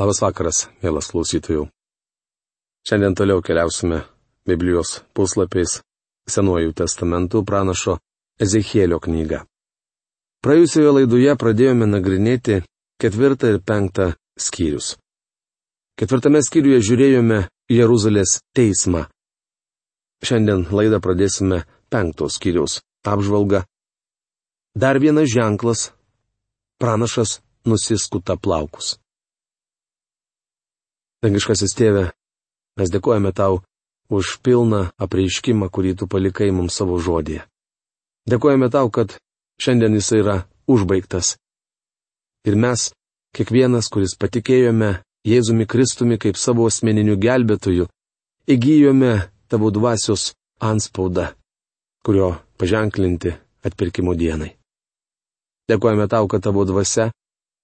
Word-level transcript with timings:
Labas 0.00 0.22
vakaras, 0.24 0.58
mielas 0.80 1.10
klausytojų. 1.12 1.66
Šiandien 2.88 3.12
toliau 3.12 3.42
keliausime 3.44 3.98
Biblijos 4.48 5.02
puslapiais 5.12 5.82
Senuoju 6.30 6.72
testamentu 6.72 7.42
pranašo 7.44 7.98
Ezechielio 8.40 8.96
knygą. 9.04 9.42
Praėjusioje 10.40 10.94
laidoje 10.96 11.34
pradėjome 11.42 11.88
nagrinėti 11.90 12.62
ketvirtą 13.02 13.50
ir 13.52 13.58
penktą 13.60 14.06
skyrius. 14.40 14.94
Ketvirtame 16.00 16.40
skyriuje 16.48 16.80
žiūrėjome 16.88 17.42
Jeruzalės 17.68 18.38
teismą. 18.56 19.04
Šiandien 20.24 20.64
laidą 20.72 21.02
pradėsime 21.04 21.66
penktos 21.92 22.40
skyriaus 22.40 22.78
apžvalgą. 23.04 23.66
Dar 24.72 24.96
vienas 24.96 25.28
ženklas- 25.28 25.90
pranašas 26.80 27.40
nusiskuta 27.68 28.40
plaukus. 28.40 28.99
Dangiškasis 31.20 31.74
tėve, 31.76 32.06
mes 32.80 32.88
dėkojame 32.88 33.34
tau 33.36 33.58
už 34.08 34.38
pilną 34.40 34.86
apreiškimą, 34.96 35.66
kurį 35.68 35.92
tu 36.00 36.06
palikai 36.08 36.48
mums 36.48 36.78
savo 36.80 36.96
žodėje. 36.96 37.42
Dėkojame 38.24 38.70
tau, 38.72 38.88
kad 38.88 39.18
šiandien 39.60 39.98
jis 39.98 40.08
yra 40.16 40.36
užbaigtas. 40.64 41.34
Ir 42.48 42.56
mes, 42.56 42.88
kiekvienas, 43.36 43.90
kuris 43.92 44.16
patikėjome 44.16 45.02
Jėzumi 45.28 45.66
Kristumi 45.68 46.16
kaip 46.16 46.38
savo 46.40 46.64
asmeniniu 46.64 47.18
gelbėtoju, 47.20 47.84
įgyjome 48.48 49.12
tavo 49.52 49.68
dvasios 49.76 50.30
anspaudą, 50.56 51.34
kurio 52.00 52.30
paženklinti 52.56 53.34
atpirkimo 53.68 54.16
dienai. 54.16 54.54
Dėkojame 55.68 56.08
tau, 56.08 56.24
kad 56.32 56.40
tavo 56.48 56.64
dvasia 56.64 57.10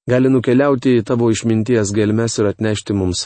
gali 0.04 0.28
nukeliauti 0.28 0.98
į 1.00 1.06
tavo 1.08 1.30
išminties 1.32 1.94
gelmes 1.96 2.36
ir 2.36 2.50
atnešti 2.52 2.92
mums 2.92 3.24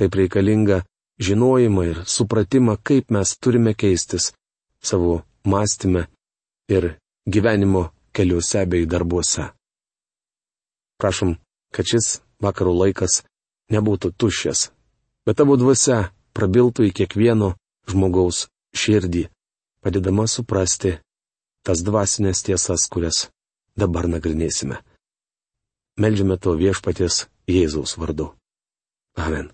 Taip 0.00 0.16
reikalinga 0.16 0.80
žinojimą 1.20 1.82
ir 1.90 1.98
supratimą, 2.08 2.78
kaip 2.80 3.10
mes 3.12 3.36
turime 3.36 3.74
keistis 3.76 4.32
savo 4.82 5.22
mąstymę 5.44 6.06
ir 6.68 6.96
gyvenimo 7.28 7.82
keliuose 8.12 8.66
bei 8.66 8.86
darbuose. 8.86 9.50
Prašom, 11.00 11.36
kad 11.74 11.84
šis 11.84 12.20
vakarų 12.40 12.72
laikas 12.82 13.20
nebūtų 13.72 14.12
tuščias, 14.16 14.70
bet 15.28 15.36
tavo 15.36 15.60
dvasia 15.60 16.08
prabiltų 16.32 16.88
į 16.88 16.96
kiekvieno 16.96 17.52
žmogaus 17.90 18.48
širdį, 18.72 19.28
padedama 19.84 20.24
suprasti 20.28 20.96
tas 21.66 21.84
dvasinės 21.84 22.40
tiesas, 22.48 22.88
kurias 22.88 23.28
dabar 23.76 24.08
nagrinėsime. 24.08 24.80
Meldžiame 26.00 26.40
to 26.40 26.56
viešpaties 26.56 27.26
Jėzaus 27.50 27.98
vardu. 28.00 28.32
Amen. 29.20 29.50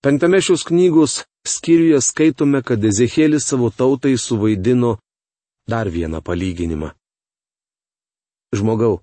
Penktame 0.00 0.40
šios 0.40 0.62
knygos 0.64 1.14
skyriuje 1.44 1.98
skaitome, 2.00 2.62
kad 2.64 2.84
Ezekėlis 2.84 3.44
savo 3.50 3.68
tautai 3.68 4.14
suvaidino 4.16 4.94
dar 5.68 5.90
vieną 5.92 6.22
palyginimą. 6.24 6.88
Žmogau, 8.56 9.02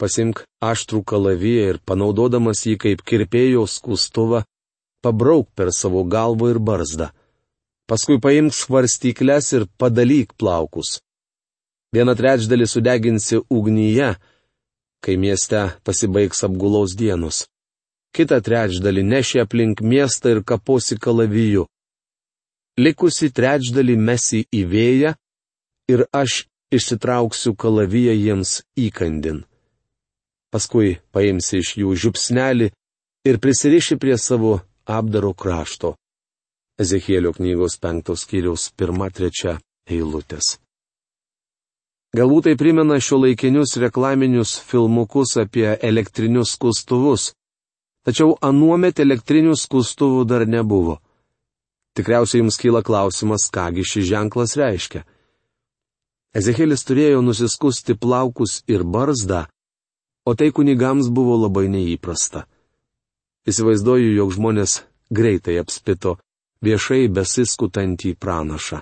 pasimk 0.00 0.40
aštrų 0.64 1.02
kalaviją 1.04 1.68
ir 1.74 1.80
panaudodamas 1.84 2.64
jį 2.64 2.78
kaip 2.80 3.04
kirpėjo 3.04 3.66
skustuvą, 3.68 4.40
pabrauk 5.04 5.52
per 5.52 5.68
savo 5.68 6.00
galvą 6.08 6.54
ir 6.54 6.62
barzdą. 6.64 7.12
Paskui 7.84 8.16
paimk 8.16 8.56
svarstyklės 8.56 9.52
ir 9.52 9.68
padalyk 9.76 10.32
plaukus. 10.40 10.96
Vieną 11.92 12.16
trečdalį 12.16 12.72
sudeginsi 12.72 13.44
ugnyje, 13.52 14.14
kai 15.04 15.20
mieste 15.20 15.66
pasibaigs 15.84 16.40
apgulaus 16.48 16.96
dienos 16.96 17.44
kitą 18.16 18.40
trečdalį 18.44 19.02
neši 19.12 19.42
aplink 19.44 19.80
miestą 19.80 20.36
ir 20.36 20.42
kaposi 20.44 20.98
kalaviju. 21.00 21.66
Likusi 22.80 23.30
trečdalį 23.36 23.96
mesi 24.08 24.44
į 24.48 24.62
vėją 24.72 25.14
ir 25.92 26.04
aš 26.12 26.44
išsitrauksiu 26.72 27.54
kalaviją 27.56 28.14
jiems 28.16 28.62
įkandin. 28.80 29.42
Paskui 30.52 30.98
paimsi 31.12 31.60
iš 31.60 31.76
jų 31.80 31.96
žiupsnelį 32.04 32.70
ir 33.28 33.38
prisiriši 33.40 33.98
prie 34.00 34.16
savo 34.18 34.58
apdaro 34.84 35.32
krašto. 35.32 35.94
Ezekielio 36.80 37.32
knygos 37.36 37.76
penktos 37.80 38.24
kiriaus 38.28 38.70
pirma 38.76 39.10
trečia 39.12 39.58
eilutės. 39.88 40.56
Galbūt 42.16 42.48
tai 42.48 42.56
primena 42.60 42.98
šio 43.00 43.22
laikinius 43.22 43.78
reklaminius 43.80 44.58
filmukus 44.68 45.36
apie 45.40 45.70
elektrinius 45.80 46.58
kustuvus, 46.60 47.30
Tačiau 48.02 48.34
anuomet 48.42 48.98
elektrinių 48.98 49.54
skustuvų 49.58 50.24
dar 50.26 50.42
nebuvo. 50.46 50.98
Tikriausiai 51.94 52.40
jums 52.40 52.58
kyla 52.58 52.82
klausimas, 52.82 53.46
kągi 53.52 53.84
šis 53.86 54.08
ženklas 54.08 54.56
reiškia. 54.58 55.04
Ezekėlis 56.34 56.82
turėjo 56.88 57.20
nusiskusti 57.22 57.94
plaukus 57.94 58.62
ir 58.66 58.82
barzdą, 58.82 59.44
o 60.24 60.34
tai 60.34 60.48
kunigams 60.56 61.10
buvo 61.12 61.36
labai 61.36 61.68
neįprasta. 61.68 62.46
Įsivaizduoju, 63.46 64.14
jog 64.16 64.32
žmonės 64.34 64.80
greitai 65.12 65.58
apspito 65.60 66.16
viešai 66.64 67.06
besiskutantį 67.12 68.14
pranašą. 68.16 68.80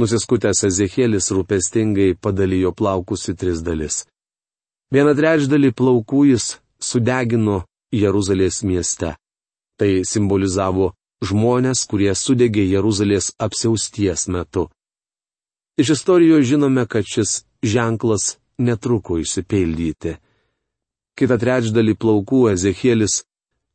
Nusiskutęs 0.00 0.64
Ezekėlis 0.68 1.28
rūpestingai 1.36 2.14
padalijo 2.16 2.72
plaukus 2.72 3.28
į 3.28 3.36
tris 3.40 3.60
dalis. 3.64 4.06
Vieną 4.92 5.12
trečdalį 5.16 5.70
plaukų 5.76 6.24
jis 6.32 6.56
sudegino 6.80 7.62
Jeruzalės 7.92 8.62
mieste. 8.64 9.14
Tai 9.76 9.90
simbolizavo 10.08 10.92
žmonės, 11.24 11.84
kurie 11.90 12.12
sudegė 12.16 12.64
Jeruzalės 12.64 13.32
apsiausties 13.38 14.28
metu. 14.32 14.68
Iš 15.76 15.94
istorijos 15.96 16.46
žinome, 16.48 16.86
kad 16.86 17.04
šis 17.08 17.44
ženklas 17.62 18.36
netruko 18.58 19.18
išsipildyti. 19.20 20.16
Kita 21.16 21.38
trečdalį 21.38 21.94
plaukų 22.00 22.42
Ezekielis 22.52 23.22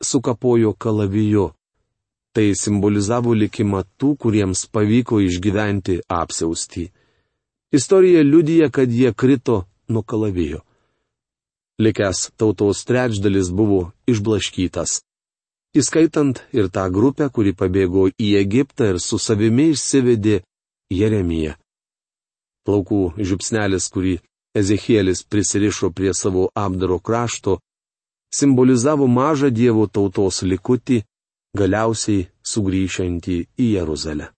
sukapojo 0.03 0.73
kalaviju. 0.73 1.51
Tai 2.33 2.47
simbolizavo 2.53 3.33
likimą 3.33 3.83
tų, 3.97 4.13
kuriems 4.21 4.67
pavyko 4.69 5.21
išgyventi 5.25 6.01
apsiaustį. 6.09 6.85
Istorija 7.73 8.21
liudyja, 8.23 8.69
kad 8.69 8.93
jie 8.93 9.13
krito 9.13 9.63
nuo 9.89 10.03
kalavijo 10.05 10.66
likęs 11.79 12.31
tautos 12.37 12.85
trečdalis 12.85 13.51
buvo 13.51 13.91
išblaškytas. 14.09 15.01
Įskaitant 15.77 16.41
ir 16.57 16.71
tą 16.73 16.87
grupę, 16.89 17.29
kuri 17.29 17.53
pabėgo 17.53 18.07
į 18.09 18.29
Egiptą 18.41 18.93
ir 18.93 18.99
su 19.03 19.19
savimi 19.21 19.71
išsivedė 19.73 20.39
Jeremiją. 20.93 21.53
Plaukų 22.65 23.01
žiupsnelis, 23.17 23.89
kurį 23.93 24.15
Ezekielis 24.57 25.21
prisirišo 25.23 25.91
prie 25.93 26.13
savo 26.17 26.47
apdaro 26.55 26.97
krašto, 26.99 27.59
simbolizavo 28.33 29.07
mažą 29.07 29.51
Dievo 29.53 29.85
tautos 29.87 30.41
likutį, 30.41 31.03
galiausiai 31.57 32.27
sugrįšiantį 32.41 33.37
į 33.63 33.69
Jeruzalę. 33.75 34.31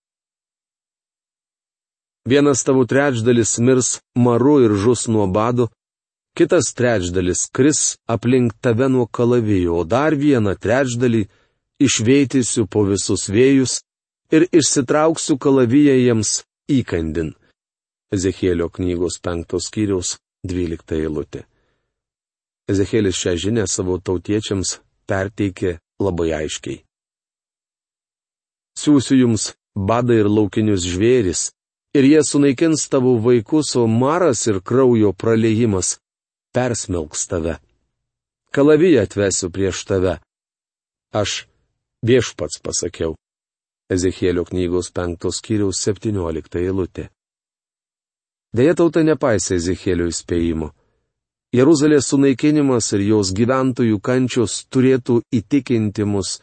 Vienas 2.29 2.63
tavo 2.67 2.83
trečdalis 2.85 3.57
mirs 3.63 3.89
maru 4.15 4.59
ir 4.65 4.75
žus 4.83 5.07
nuo 5.07 5.25
bado, 5.27 5.69
kitas 6.37 6.73
trečdalis 6.77 7.47
kris 7.55 7.97
aplink 8.07 8.55
tave 8.63 8.89
nuo 8.89 9.07
kalavijų, 9.07 9.81
o 9.81 9.83
dar 9.83 10.15
vieną 10.15 10.55
trečdalį 10.55 11.25
išveitysiu 11.79 12.67
po 12.67 12.85
visus 12.87 13.27
vėjus 13.31 13.79
ir 14.35 14.45
išsitrauksiu 14.51 15.37
kalaviją 15.41 15.95
jiems 15.99 16.41
įkandin. 16.69 17.33
Ezekėlio 18.13 18.69
knygos 18.73 19.19
penktos 19.21 19.69
skyriaus 19.69 20.17
dvylikta 20.45 20.97
eilutė. 20.97 21.45
Ezekėlis 22.69 23.17
šią 23.17 23.35
žinę 23.43 23.65
savo 23.69 23.97
tautiečiams 23.97 24.79
perteikė 25.09 25.77
labai 26.01 26.31
aiškiai. 26.41 26.83
Siūsiu 28.79 29.17
jums 29.19 29.53
badą 29.75 30.19
ir 30.21 30.29
laukinius 30.29 30.85
žvėris, 30.87 31.49
ir 31.97 32.05
jie 32.05 32.21
sunaikins 32.23 32.85
tavo 32.91 33.15
vaikus, 33.23 33.73
o 33.75 33.87
maras 33.87 34.45
ir 34.47 34.61
kraujo 34.61 35.11
praleidimas 35.13 35.97
persmelks 36.55 37.27
tave. 37.27 37.57
Kalaviją 38.51 39.03
atvesiu 39.05 39.51
prieš 39.53 39.83
tave. 39.85 40.17
Aš 41.13 41.45
viešpats 42.05 42.61
pasakiau. 42.65 43.15
Ezekėlio 43.89 44.45
knygos 44.45 44.91
penktos 44.93 45.41
kiriaus 45.45 45.81
septyniolikta 45.81 46.61
eilutė. 46.61 47.09
Deja 48.53 48.75
tauta 48.77 49.01
nepaisė 49.05 49.57
Ezekėlio 49.57 50.09
įspėjimų. 50.09 50.69
Jeruzalės 51.53 52.09
sunaikinimas 52.11 52.91
ir 52.93 53.01
jos 53.07 53.31
gyventojų 53.33 53.97
kančios 54.05 54.59
turėtų 54.69 55.23
įtikinti 55.33 56.05
mus, 56.05 56.35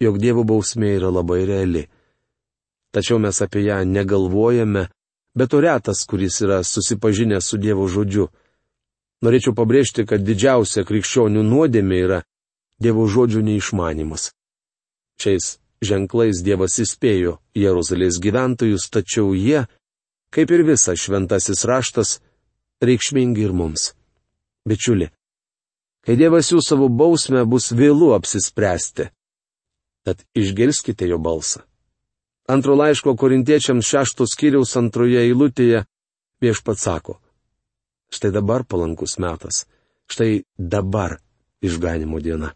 jog 0.00 0.16
Dievo 0.20 0.44
bausmė 0.48 0.94
yra 0.96 1.10
labai 1.12 1.42
reali. 1.48 1.82
Tačiau 2.92 3.20
mes 3.20 3.36
apie 3.44 3.66
ją 3.66 3.82
negalvojame, 3.84 4.86
bet 5.36 5.54
o 5.54 5.60
retas, 5.60 6.06
kuris 6.08 6.40
yra 6.40 6.62
susipažinęs 6.64 7.52
su 7.52 7.60
Dievo 7.60 7.84
žodžiu. 7.88 8.30
Norėčiau 9.20 9.52
pabrėžti, 9.56 10.06
kad 10.08 10.24
didžiausia 10.24 10.86
krikščionių 10.88 11.44
nuodėmė 11.44 11.98
yra 12.06 12.20
Dievo 12.80 13.04
žodžių 13.04 13.42
neišmanimas. 13.44 14.30
Šiais 15.20 15.58
ženklais 15.84 16.40
Dievas 16.40 16.78
įspėjo 16.80 17.36
Jeruzalės 17.56 18.16
gyventojus, 18.24 18.88
tačiau 18.88 19.34
jie, 19.36 19.66
kaip 20.32 20.52
ir 20.56 20.64
visas 20.64 21.04
šventasis 21.04 21.66
raštas, 21.68 22.18
reikšmingi 22.80 23.44
ir 23.44 23.52
mums. 23.52 23.90
Bičiuli, 24.64 25.10
kai 26.04 26.16
Dievas 26.16 26.48
jų 26.52 26.64
savo 26.64 26.88
bausmę 26.88 27.44
bus 27.44 27.68
vėlų 27.76 28.14
apsispręsti, 28.16 29.10
tad 30.08 30.24
išgirskite 30.32 31.08
jo 31.12 31.20
balsą. 31.20 31.60
Antro 32.48 32.74
laiško 32.74 33.14
korintiečiams 33.20 33.86
šeštos 33.86 34.32
kiriaus 34.40 34.72
antroje 34.80 35.20
eilutėje 35.22 35.84
viešpats 36.42 36.88
sako. 36.88 37.20
Štai 38.10 38.32
dabar 38.34 38.64
palankus 38.66 39.18
metas, 39.22 39.66
štai 40.10 40.42
dabar 40.58 41.20
išganimo 41.62 42.18
diena. 42.20 42.50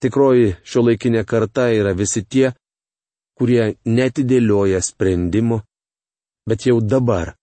Tikroji 0.00 0.54
šio 0.64 0.84
laikinė 0.88 1.24
karta 1.28 1.68
yra 1.72 1.92
visi 1.96 2.24
tie, 2.24 2.52
kurie 3.38 3.74
netidėlioja 3.84 4.80
sprendimų, 4.84 5.60
bet 6.48 6.66
jau 6.68 6.80
dabar 6.80 7.34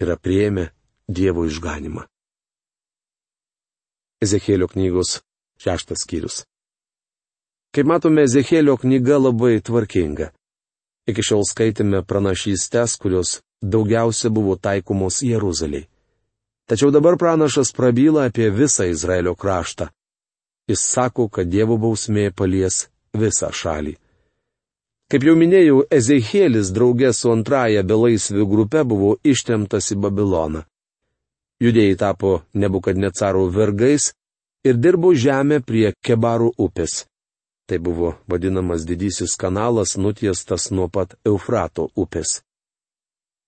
yra 0.00 0.16
prieėmę 0.16 0.70
Dievo 1.10 1.42
išganimą. 1.48 2.04
Ezekėlio 4.22 4.68
knygos 4.70 5.16
šeštas 5.58 6.04
skyrius. 6.04 6.44
Kaip 7.74 7.88
matome, 7.90 8.22
Ezekėlio 8.28 8.76
knyga 8.78 9.18
labai 9.18 9.56
tvarkinga. 9.66 10.30
Iki 11.10 11.24
šiol 11.26 11.42
skaitėme 11.48 12.04
pranašystės, 12.06 12.94
kurios 13.02 13.40
daugiausia 13.58 14.30
buvo 14.30 14.54
taikomos 14.54 15.22
Jeruzaliai. 15.26 15.89
Tačiau 16.70 16.92
dabar 16.94 17.16
pranašas 17.18 17.72
prabyla 17.74 18.28
apie 18.30 18.46
visą 18.54 18.84
Izraelio 18.86 19.34
kraštą. 19.34 19.88
Jis 20.70 20.84
sako, 20.94 21.26
kad 21.28 21.48
Dievo 21.50 21.74
bausmė 21.82 22.28
palies 22.30 22.84
visą 23.18 23.48
šalį. 23.50 23.96
Kaip 25.10 25.24
jau 25.26 25.34
minėjau, 25.34 25.80
Ezekielis 25.90 26.70
draugė 26.70 27.10
su 27.10 27.32
antraja 27.34 27.82
belaisvių 27.82 28.46
grupe 28.46 28.84
buvo 28.86 29.16
ištremtas 29.26 29.90
į 29.90 29.96
Babiloną. 30.04 30.60
Judėjai 31.58 31.96
tapo 31.98 32.30
nebukadnecarų 32.54 33.48
vergais 33.56 34.12
ir 34.62 34.78
dirbo 34.78 35.10
žemę 35.10 35.58
prie 35.66 35.90
Kebarų 36.06 36.52
upės. 36.54 37.00
Tai 37.66 37.80
buvo 37.82 38.12
vadinamas 38.30 38.86
didysis 38.86 39.34
kanalas 39.34 39.96
nutiestas 39.98 40.70
nuo 40.70 40.86
pat 40.86 41.18
Eufrato 41.26 41.90
upės. 41.96 42.44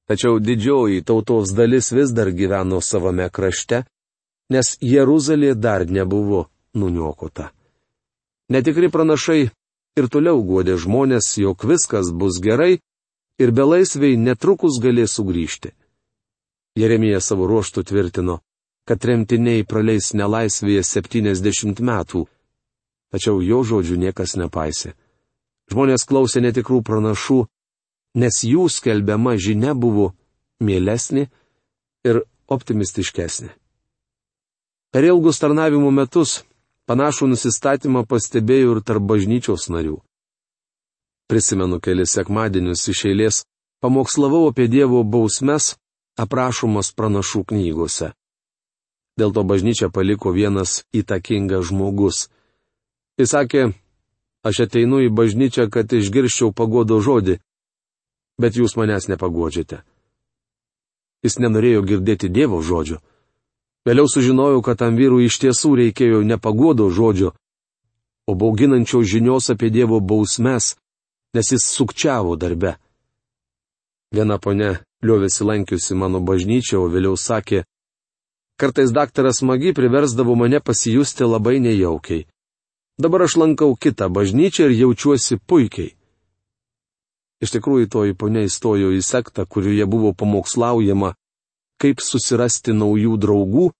Tačiau 0.09 0.39
didžioji 0.43 1.05
tautos 1.07 1.55
dalis 1.55 1.93
vis 1.93 2.13
dar 2.13 2.31
gyveno 2.31 2.81
savame 2.83 3.29
krašte, 3.31 3.85
nes 4.51 4.77
Jeruzalė 4.81 5.55
dar 5.55 5.87
nebuvo 5.87 6.47
nuniokota. 6.75 7.53
Netikri 8.53 8.91
pranašai 8.91 9.43
ir 9.97 10.09
toliau 10.13 10.43
guodė 10.43 10.77
žmonės, 10.77 11.37
jog 11.39 11.65
viskas 11.65 12.11
bus 12.13 12.41
gerai 12.43 12.81
ir 13.39 13.55
belaisviai 13.55 14.19
netrukus 14.19 14.81
galės 14.83 15.17
sugrįžti. 15.17 15.73
Jeremija 16.77 17.21
savo 17.21 17.47
ruoštų 17.47 17.85
tvirtino, 17.89 18.41
kad 18.89 19.01
tremtiniai 19.01 19.65
praleis 19.69 20.13
nelaisvėje 20.19 20.83
70 20.89 21.81
metų 21.81 22.27
tačiau 23.13 23.43
jo 23.45 23.61
žodžių 23.63 23.99
niekas 24.01 24.35
nepaisė. 24.41 24.97
Žmonės 25.71 26.07
klausė 26.09 26.41
netikrų 26.43 26.81
pranašų, 26.89 27.45
nes 28.15 28.43
jų 28.45 28.69
skelbiama 28.69 29.37
žinia 29.41 29.75
buvo 29.75 30.13
mielesnė 30.61 31.29
ir 32.07 32.23
optimistiškesnė. 32.53 33.51
Per 34.93 35.05
ilgus 35.09 35.41
tarnavimo 35.41 35.91
metus 35.91 36.43
panašų 36.91 37.31
nusistatymą 37.33 38.05
pastebėjau 38.09 38.77
ir 38.77 38.83
tarp 38.85 39.07
bažnyčios 39.09 39.71
narių. 39.73 40.01
Prisimenu 41.31 41.81
kelis 41.81 42.13
sekmadienius 42.13 42.85
iš 42.93 43.07
eilės, 43.09 43.45
pamokslavau 43.81 44.51
apie 44.51 44.69
Dievo 44.69 45.01
bausmes, 45.05 45.79
aprašomas 46.21 46.93
pranašų 46.93 47.47
knygose. 47.49 48.13
Dėl 49.17 49.33
to 49.33 49.45
bažnyčia 49.45 49.89
paliko 49.89 50.33
vienas 50.33 50.83
įtakingas 50.93 51.71
žmogus 51.71 52.27
Jis 53.21 53.33
sakė, 53.35 53.63
aš 54.43 54.65
ateinu 54.65 55.03
į 55.05 55.11
bažnyčią, 55.13 55.69
kad 55.71 55.93
išgirščiau 55.93 56.53
pagodo 56.57 56.97
žodį, 57.05 57.37
bet 58.41 58.57
jūs 58.57 58.77
manęs 58.77 59.09
nepagodžiate. 59.11 59.83
Jis 61.23 61.39
nenorėjo 61.39 61.83
girdėti 61.87 62.29
Dievo 62.29 62.63
žodžio. 62.63 62.99
Vėliau 63.87 64.07
sužinojau, 64.11 64.63
kad 64.63 64.79
tam 64.79 64.97
vyrui 64.99 65.27
iš 65.27 65.39
tiesų 65.43 65.75
reikėjo 65.79 66.23
ne 66.27 66.39
pagodo 66.39 66.89
žodžio, 66.91 67.33
o 68.27 68.35
bauginančios 68.39 69.09
žinios 69.11 69.51
apie 69.51 69.71
Dievo 69.71 70.01
bausmes, 70.01 70.77
nes 71.35 71.53
jis 71.53 71.67
sukčiavo 71.67 72.37
darbe. 72.37 72.77
Viena 74.15 74.39
ponė 74.39 74.83
liovėsi 75.03 75.47
lankiusi 75.47 75.97
mano 75.99 76.21
bažnyčią, 76.21 76.83
o 76.85 76.91
vėliau 76.93 77.17
sakė, 77.17 77.65
kartais 78.61 78.93
daktaras 78.93 79.43
Magi 79.43 79.73
priversdavo 79.75 80.37
mane 80.39 80.61
pasijusti 80.61 81.25
labai 81.25 81.59
nejaukiai. 81.61 82.27
Dabar 82.99 83.25
aš 83.27 83.37
lankau 83.41 83.75
kitą 83.75 84.07
bažnyčią 84.13 84.69
ir 84.69 84.77
jaučiuosi 84.83 85.41
puikiai. 85.47 85.95
Iš 87.43 87.57
tikrųjų, 87.57 87.89
toji 87.91 88.15
ponia 88.15 88.45
įstojo 88.47 88.93
į 88.95 89.03
sektą, 89.03 89.47
kurioje 89.51 89.87
buvo 89.91 90.13
pamokslaujama, 90.15 91.15
kaip 91.83 92.03
susirasti 92.03 92.75
naujų 92.77 93.17
draugų 93.19 93.71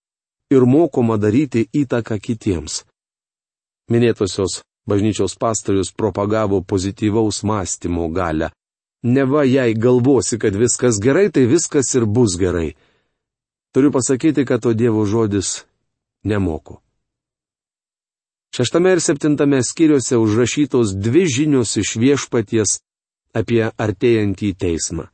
ir 0.51 0.65
mokoma 0.67 1.15
daryti 1.17 1.63
įtaką 1.71 2.19
kitiems. 2.19 2.83
Minėtosios 3.91 4.61
bažnyčios 4.87 5.37
pastorius 5.39 5.93
propagavo 5.95 6.61
pozityvaus 6.61 7.43
mąstymo 7.43 8.09
galę. 8.11 8.51
Neva 9.03 9.43
jei 9.43 9.73
galvosi, 9.75 10.39
kad 10.39 10.55
viskas 10.55 10.99
gerai, 10.99 11.29
tai 11.31 11.45
viskas 11.47 11.95
ir 11.95 12.05
bus 12.05 12.37
gerai. 12.39 12.75
Turiu 13.75 13.91
pasakyti, 13.91 14.45
kad 14.45 14.61
to 14.63 14.73
Dievo 14.73 15.05
žodis 15.05 15.63
nemoko. 16.23 16.79
Šeštame 18.55 18.91
ir 18.93 19.01
septintame 19.01 19.63
skyriuose 19.63 20.19
užrašytos 20.19 20.93
dvi 20.95 21.25
žinios 21.27 21.75
iš 21.79 21.95
viešpaties 21.97 22.79
apie 23.33 23.65
artėjantį 23.85 24.53
teismą. 24.63 25.07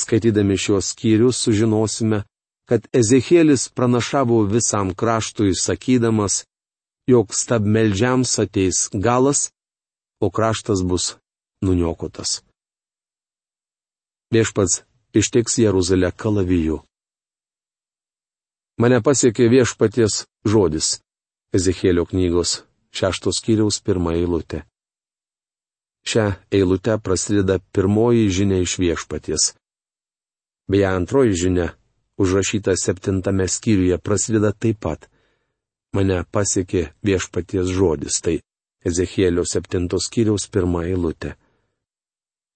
Skaitydami 0.00 0.56
šios 0.56 0.92
skyrius 0.94 1.40
sužinosime, 1.44 2.22
kad 2.68 2.86
Ezekielis 2.92 3.68
pranašavo 3.68 4.44
visam 4.48 4.94
kraštui 4.94 5.54
sakydamas, 5.54 6.44
jog 7.06 7.34
stabmeldžiams 7.34 8.38
ateis 8.44 8.88
galas, 8.94 9.50
o 10.20 10.30
kraštas 10.30 10.84
bus 10.86 11.16
nuniokotas. 11.62 12.40
Viešpats 14.30 14.82
ištiks 15.12 15.58
Jeruzalę 15.58 16.12
kalaviju. 16.16 16.78
Mane 18.80 19.00
pasiekė 19.02 19.50
viešpaties 19.50 20.24
žodis. 20.46 21.00
Ezekėlio 21.52 22.06
knygos 22.06 22.60
šeštos 22.94 23.42
kiriaus 23.42 23.80
pirmą 23.82 24.14
eilutę. 24.14 24.69
Šią 26.06 26.32
eilutę 26.50 26.98
prasideda 26.98 27.58
pirmoji 27.72 28.30
žinia 28.30 28.60
iš 28.64 28.78
viešpaties. 28.78 29.54
Beje, 30.70 30.86
antroji 30.86 31.34
žinia, 31.36 31.68
užrašyta 32.16 32.76
septintame 32.76 33.48
skyriuje, 33.48 33.98
prasideda 33.98 34.52
taip 34.52 34.80
pat. 34.80 35.08
Mane 35.92 36.22
pasiekė 36.32 36.90
viešpaties 37.02 37.72
žodis, 37.74 38.20
tai 38.22 38.40
Ezekėlio 38.86 39.44
septintos 39.44 40.06
skyriaus 40.08 40.46
pirmą 40.48 40.86
eilutę. 40.88 41.34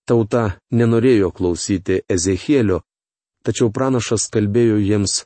Tauta 0.09 0.45
nenorėjo 0.73 1.33
klausyti 1.37 1.99
Ezekėlio, 2.09 2.79
tačiau 3.45 3.69
pranašas 3.73 4.31
kalbėjo 4.33 4.79
jiems, 4.81 5.25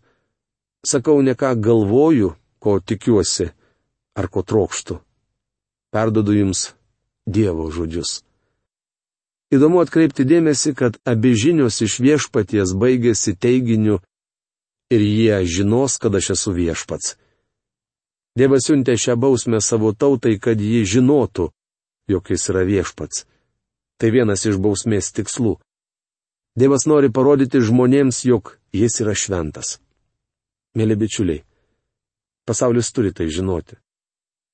sakau 0.86 1.20
ne 1.22 1.36
ką 1.38 1.52
galvoju, 1.62 2.32
ko 2.58 2.78
tikiuosi, 2.80 3.50
ar 4.18 4.26
ko 4.26 4.42
trokštų. 4.42 4.98
Perdodu 5.94 6.34
jums 6.34 6.64
Dievo 7.28 7.68
žodžius. 7.68 8.22
Įdomu 9.52 9.82
atkreipti 9.84 10.24
dėmesį, 10.24 10.72
kad 10.72 10.94
abi 11.04 11.34
žinios 11.36 11.76
iš 11.84 11.98
viešpaties 12.00 12.72
baigėsi 12.72 13.34
teiginiu 13.36 13.98
ir 14.88 15.04
jie 15.04 15.36
žinos, 15.44 15.98
kad 16.00 16.16
aš 16.16 16.30
esu 16.36 16.54
viešpats. 16.56 17.16
Dievas 18.32 18.64
siuntė 18.68 18.94
šią 18.96 19.16
bausmę 19.20 19.60
savo 19.60 19.92
tautai, 19.92 20.38
kad 20.40 20.60
ji 20.60 20.84
žinotų, 20.88 21.50
jog 22.08 22.30
jis 22.32 22.48
yra 22.48 22.62
viešpats. 22.64 23.26
Tai 24.00 24.08
vienas 24.14 24.46
iš 24.48 24.56
bausmės 24.56 25.12
tikslų. 25.12 25.58
Dievas 26.56 26.86
nori 26.88 27.12
parodyti 27.12 27.60
žmonėms, 27.60 28.22
jog 28.24 28.54
jis 28.72 29.00
yra 29.04 29.12
šventas. 29.12 29.76
Mėly 30.78 30.96
bičiuliai, 30.96 31.44
pasaulis 32.48 32.88
turi 32.94 33.12
tai 33.12 33.28
žinoti. 33.28 33.76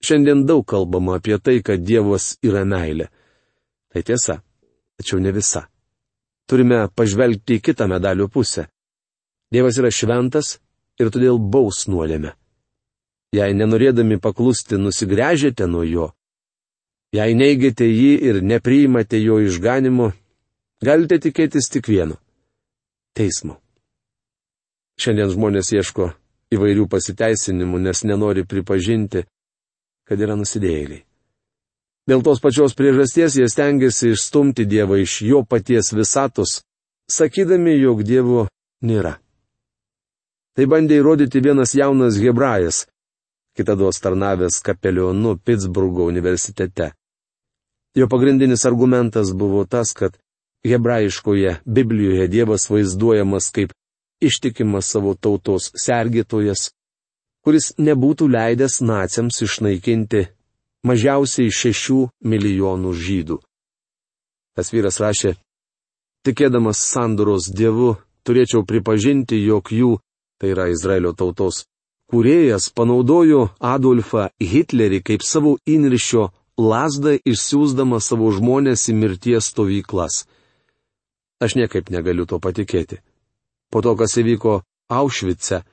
Šiandien 0.04 0.44
daug 0.44 0.64
kalbama 0.68 1.16
apie 1.18 1.38
tai, 1.40 1.60
kad 1.64 1.80
Dievas 1.80 2.34
yra 2.44 2.64
meilė. 2.68 3.08
Tai 3.92 4.02
tiesa, 4.02 4.40
tačiau 4.98 5.20
ne 5.22 5.32
visa. 5.32 5.64
Turime 6.50 6.82
pažvelgti 6.92 7.58
į 7.58 7.64
kitą 7.64 7.88
medalio 7.88 8.28
pusę. 8.28 8.66
Dievas 9.52 9.78
yra 9.80 9.90
šventas 9.94 10.58
ir 11.00 11.12
todėl 11.14 11.38
baus 11.38 11.86
nuodėmę. 11.88 12.34
Jei 13.34 13.56
nenorėdami 13.56 14.20
paklusti 14.22 14.76
nusigręžėte 14.78 15.66
nuo 15.66 15.82
jo, 15.86 16.10
jei 17.14 17.34
neigiate 17.34 17.86
jį 17.88 18.12
ir 18.28 18.42
nepriimate 18.42 19.18
jo 19.22 19.40
išganimo, 19.42 20.12
galite 20.84 21.18
tikėtis 21.22 21.70
tik 21.70 21.88
vieno- 21.88 22.18
teismo. 23.16 23.56
Šiandien 25.00 25.32
žmonės 25.32 25.72
ieško 25.74 26.12
įvairių 26.54 26.86
pasiteisinimų, 26.90 27.80
nes 27.86 28.04
nenori 28.04 28.44
pripažinti, 28.46 29.24
kad 30.08 30.20
yra 30.20 30.36
nusidėjėliai. 30.38 31.04
Dėl 32.04 32.20
tos 32.20 32.40
pačios 32.44 32.74
priežasties 32.76 33.38
jie 33.38 33.46
stengiasi 33.48 34.12
išstumti 34.12 34.66
Dievą 34.68 34.98
iš 35.00 35.22
jo 35.24 35.40
paties 35.48 35.92
visatos, 35.96 36.58
sakydami, 37.08 37.78
jog 37.80 38.02
Dievo 38.04 38.48
nėra. 38.84 39.16
Tai 40.54 40.66
bandė 40.70 41.00
įrodyti 41.00 41.40
vienas 41.42 41.72
jaunas 41.74 42.18
hebrajas, 42.20 42.84
kitados 43.56 44.02
tarnavęs 44.04 44.60
kapelionu 44.66 45.38
Pittsburgo 45.40 46.04
universitete. 46.10 46.92
Jo 47.96 48.08
pagrindinis 48.10 48.66
argumentas 48.66 49.32
buvo 49.32 49.64
tas, 49.64 49.94
kad 49.96 50.18
hebrajiškoje 50.66 51.56
Biblijoje 51.64 52.28
Dievas 52.28 52.68
vaizduojamas 52.70 53.50
kaip 53.54 53.72
ištikimas 54.20 54.92
savo 54.92 55.14
tautos 55.14 55.70
sergėtojas, 55.78 56.70
kuris 57.44 57.74
nebūtų 57.78 58.28
leidęs 58.32 58.80
naciams 58.80 59.42
išnaikinti 59.44 60.24
mažiausiai 60.88 61.52
šešių 61.52 62.00
milijonų 62.24 62.92
žydų. 63.04 63.38
Tas 64.54 64.70
vyras 64.72 65.00
rašė, 65.02 65.34
tikėdamas 66.24 66.80
sandoros 66.80 67.50
dievu, 67.50 67.96
turėčiau 68.24 68.64
pripažinti, 68.68 69.40
jog 69.44 69.72
jų, 69.72 69.96
tai 70.38 70.52
yra 70.54 70.68
Izraelio 70.72 71.12
tautos, 71.12 71.64
kuriejas 72.10 72.70
panaudojo 72.70 73.48
Adolfą 73.60 74.28
Hitlerį 74.40 75.02
kaip 75.02 75.24
savo 75.26 75.56
įniršio 75.66 76.28
lasdą 76.60 77.16
išsiųsdama 77.26 77.98
savo 78.00 78.30
žmonės 78.32 78.88
į 78.92 78.96
mirties 79.00 79.50
stovyklas. 79.50 80.24
Aš 81.42 81.56
niekaip 81.58 81.90
negaliu 81.90 82.28
to 82.30 82.38
patikėti. 82.38 83.00
Po 83.72 83.82
to, 83.82 83.96
kas 83.98 84.14
įvyko 84.20 84.62
Aušvice, 84.88 85.64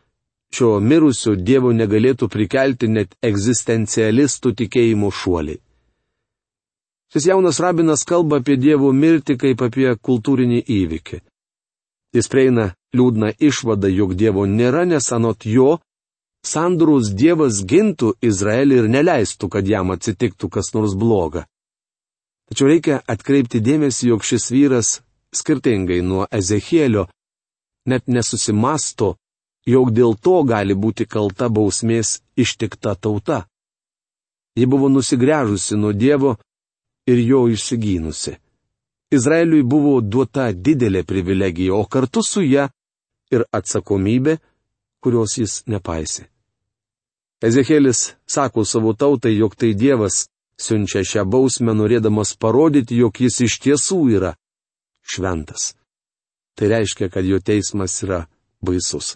šio 0.55 0.79
mirusio 0.79 1.35
Dievo 1.35 1.71
negalėtų 1.73 2.27
prikelti 2.31 2.89
net 2.91 3.15
egzistencialistų 3.23 4.53
tikėjimo 4.61 5.11
šuoliai. 5.11 5.61
Šis 7.11 7.27
jaunas 7.27 7.59
rabinas 7.59 8.05
kalba 8.07 8.39
apie 8.39 8.55
Dievo 8.55 8.91
mirtį 8.95 9.35
kaip 9.39 9.61
apie 9.67 9.89
kultūrinį 9.99 10.61
įvykį. 10.63 11.19
Jis 12.15 12.27
prieina 12.31 12.71
liūdną 12.95 13.33
išvadą, 13.39 13.87
jog 13.91 14.15
Dievo 14.19 14.45
nėra, 14.47 14.85
nes 14.87 15.11
anot 15.11 15.45
jo, 15.47 15.79
sandurus 16.43 17.11
Dievas 17.15 17.61
gintų 17.67 18.13
Izraelį 18.23 18.83
ir 18.83 18.89
neleistų, 18.95 19.49
kad 19.51 19.67
jam 19.67 19.91
atsitiktų 19.95 20.49
kas 20.51 20.73
nors 20.75 20.95
bloga. 20.95 21.45
Tačiau 22.51 22.67
reikia 22.67 22.99
atkreipti 23.07 23.61
dėmesį, 23.63 24.09
jog 24.11 24.25
šis 24.27 24.49
vyras, 24.51 24.89
skirtingai 25.35 26.01
nuo 26.03 26.25
Ezechielio, 26.31 27.07
net 27.87 28.07
nesusimasto, 28.07 29.15
jog 29.65 29.91
dėl 29.93 30.15
to 30.17 30.41
gali 30.43 30.75
būti 30.75 31.05
kalta 31.05 31.49
bausmės 31.49 32.21
ištikta 32.35 32.95
tauta. 32.95 33.45
Ji 34.55 34.65
buvo 34.65 34.89
nusigręžusi 34.89 35.77
nuo 35.77 35.93
Dievo 35.93 36.35
ir 37.07 37.19
jo 37.19 37.47
išsigynusi. 37.49 38.35
Izraeliui 39.11 39.63
buvo 39.63 39.99
duota 40.01 40.51
didelė 40.51 41.03
privilegija, 41.03 41.75
o 41.75 41.85
kartu 41.85 42.23
su 42.23 42.43
ja 42.43 42.69
ir 43.31 43.43
atsakomybė, 43.51 44.37
kurios 45.03 45.37
jis 45.37 45.63
nepaisė. 45.67 46.27
Ezekėlis 47.41 48.13
sako 48.29 48.63
savo 48.65 48.93
tautai, 48.93 49.33
jog 49.35 49.55
tai 49.55 49.73
Dievas 49.73 50.27
siunčia 50.61 51.01
šią 51.03 51.25
bausmę 51.25 51.73
norėdamas 51.73 52.35
parodyti, 52.37 52.99
jog 53.01 53.17
jis 53.23 53.39
iš 53.47 53.57
tiesų 53.65 53.99
yra 54.17 54.35
šventas. 55.01 55.73
Tai 56.55 56.69
reiškia, 56.69 57.09
kad 57.09 57.25
jo 57.25 57.39
teismas 57.39 57.97
yra 58.05 58.27
baisus. 58.61 59.15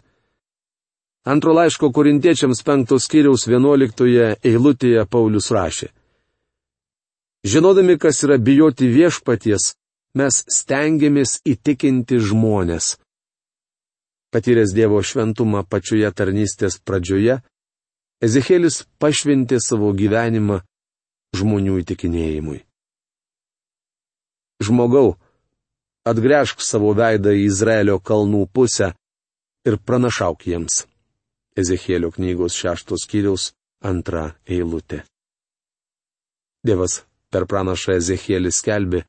Antro 1.25 1.53
laiško 1.57 1.89
korintiečiams 1.91 2.61
penktos 2.61 3.07
kiriaus 3.09 3.47
vienuoliktoje 3.49 4.35
eilutėje 4.45 5.07
Paulius 5.09 5.49
rašė. 5.49 5.89
Žinodami, 7.45 7.97
kas 7.97 8.21
yra 8.25 8.37
bijoti 8.37 8.91
viešpaties, 8.93 9.73
mes 10.17 10.37
stengiamės 10.57 11.39
įtikinti 11.45 12.21
žmonės. 12.21 12.95
Patyręs 14.33 14.73
Dievo 14.77 15.01
šventumą 15.01 15.65
pačioje 15.65 16.13
tarnystės 16.13 16.77
pradžioje, 16.85 17.41
Ezekėlis 18.23 18.83
pašventė 19.01 19.57
savo 19.59 19.91
gyvenimą 19.97 20.61
žmonių 21.35 21.81
įtikinėjimui. 21.81 22.61
Žmogau, 24.63 25.17
atgręžk 26.07 26.63
savo 26.63 26.93
veidą 26.95 27.33
į 27.35 27.47
Izraelio 27.49 27.99
kalnų 27.99 28.45
pusę 28.55 28.93
ir 29.67 29.81
pranašauk 29.81 30.47
jiems. 30.47 30.85
Ezekėlio 31.55 32.11
knygos 32.11 32.55
šeštos 32.59 33.05
kiriaus 33.07 33.53
antra 33.79 34.33
eilutė. 34.45 35.05
Dievas 36.65 37.03
per 37.31 37.45
pranašą 37.47 37.95
Ezekėlį 38.01 38.51
skelbė, 38.51 39.05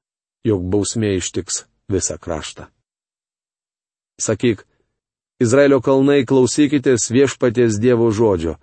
jog 0.46 0.62
bausmė 0.70 1.16
ištiks 1.18 1.64
visą 1.90 2.18
kraštą. 2.22 2.68
Sakyk, 4.22 4.62
Izraelio 5.42 5.82
kalnai 5.84 6.22
klausykitės 6.24 7.10
viešpaties 7.12 7.76
Dievo 7.82 8.08
žodžio. 8.08 8.56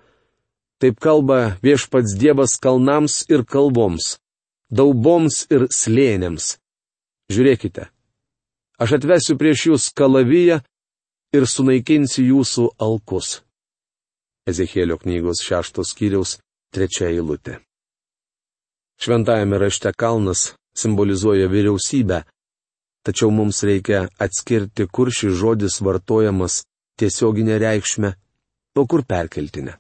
Taip 0.81 0.97
kalba 1.03 1.59
viešpats 1.61 2.15
Dievas 2.17 2.57
kalnams 2.57 3.21
ir 3.29 3.45
kalboms, 3.45 4.17
dauboms 4.73 5.43
ir 5.53 5.67
slėniams. 5.69 6.57
Žiūrėkite, 7.29 7.87
aš 8.81 8.97
atvesiu 8.97 9.37
prieš 9.37 9.67
jūs 9.69 9.91
kalaviją 9.93 10.63
ir 11.33 11.45
sunaikinsiu 11.47 12.25
jūsų 12.31 12.67
alkus. 12.81 13.42
Ezekėlio 14.49 14.97
knygos 14.99 15.39
šeštos 15.45 15.93
skyriaus 15.93 16.37
trečia 16.75 17.07
eilutė. 17.07 17.61
Šventajame 18.99 19.59
rašte 19.61 19.93
kalnas 19.95 20.53
simbolizuoja 20.75 21.47
vyriausybę, 21.47 22.23
tačiau 23.07 23.31
mums 23.31 23.63
reikia 23.63 24.07
atskirti, 24.19 24.87
kur 24.87 25.11
šis 25.11 25.37
žodis 25.39 25.79
vartojamas 25.85 26.63
tiesioginė 26.99 27.59
reikšmė, 27.63 28.13
o 28.79 28.85
kur 28.87 29.05
perkeltinė. 29.07 29.77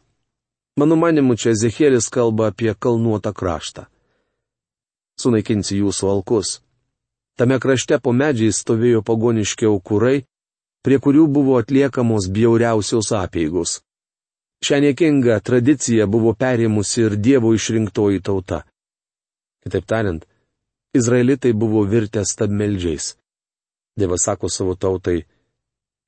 Mano 0.79 0.95
manimu, 0.97 1.35
čia 1.37 1.53
Ezekėlis 1.53 2.09
kalba 2.09 2.49
apie 2.49 2.73
kalnuotą 2.73 3.33
kraštą. 3.35 3.85
Sunaikinsi 5.21 5.77
jūsų 5.83 6.09
alkus. 6.09 6.59
Tame 7.37 7.59
krašte 7.61 7.99
po 8.01 8.13
medžiais 8.13 8.61
stovėjo 8.63 9.03
pagoniški 9.05 9.67
aukurai, 9.69 10.23
prie 10.85 10.97
kurių 10.97 11.27
buvo 11.29 11.59
atliekamos 11.61 12.29
bjauriausios 12.33 13.11
apėgos. 13.17 13.81
Šią 14.63 14.79
niekingą 14.79 15.41
tradiciją 15.43 16.07
buvo 16.07 16.31
perėmusi 16.39 17.01
ir 17.03 17.17
Dievo 17.19 17.51
išrinktoji 17.51 18.21
tauta. 18.23 18.63
Kitaip 19.63 19.85
tariant, 19.91 20.23
Izraelitai 20.95 21.51
buvo 21.53 21.81
virtę 21.83 22.23
stabmeldžiais. 22.25 23.15
Dievas 23.99 24.23
sako 24.23 24.47
savo 24.49 24.75
tautai, 24.79 25.25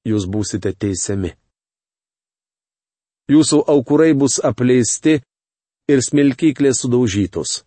jūs 0.07 0.27
būsite 0.31 0.71
teisiami. 0.71 1.33
Jūsų 3.33 3.59
aukurai 3.73 4.13
bus 4.13 4.37
apleisti 4.39 5.17
ir 5.91 6.03
smilkyklės 6.07 6.83
sudaužytos. 6.83 7.63